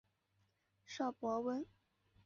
[0.87, 1.63] 邵伯温。